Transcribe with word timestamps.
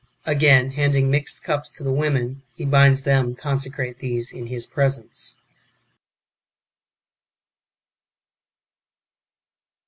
Again, 0.25 0.71
handing 0.71 1.11
mixed 1.11 1.43
cups 1.43 1.69
to 1.69 1.83
the 1.83 1.91
women, 1.91 2.41
he 2.55 2.65
bids 2.65 3.03
them 3.03 3.35
consecrate 3.35 3.99
these 3.99 4.31
in 4.31 4.47
his 4.47 4.65
presence. 4.65 5.35